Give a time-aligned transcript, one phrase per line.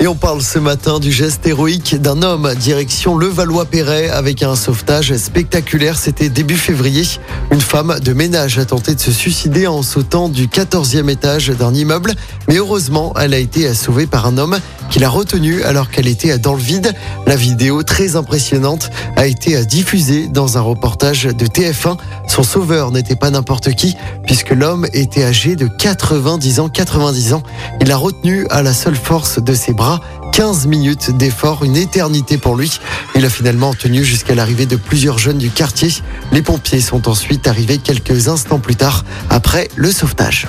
[0.00, 5.16] Et on parle ce matin du geste héroïque d'un homme direction Levallois-Perret avec un sauvetage
[5.16, 5.98] spectaculaire.
[5.98, 7.02] C'était début février.
[7.50, 11.74] Une femme de ménage a tenté de se suicider en sautant du 14e étage d'un
[11.74, 12.14] immeuble.
[12.46, 14.58] Mais heureusement, elle a été sauvée par un homme
[14.88, 16.94] qui l'a retenue alors qu'elle était dans le vide.
[17.26, 21.96] La vidéo très impressionnante a été diffusée dans un reportage de TF1.
[22.28, 27.42] Son sauveur n'était pas n'importe qui puisque l'homme était âgé de 90 ans, 90 ans.
[27.80, 29.87] Il l'a retenu à la seule force de ses bras
[30.32, 32.78] 15 minutes d'effort, une éternité pour lui.
[33.14, 35.90] Il a finalement tenu jusqu'à l'arrivée de plusieurs jeunes du quartier.
[36.32, 40.46] Les pompiers sont ensuite arrivés quelques instants plus tard après le sauvetage.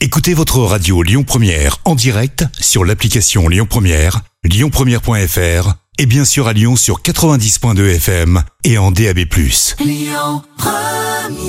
[0.00, 6.46] Écoutez votre radio Lyon Première en direct sur l'application Lyon Première, lyonpremière.fr et bien sûr
[6.46, 9.20] à Lyon sur 90.2 FM et en DAB+.
[9.80, 11.45] Lyon Première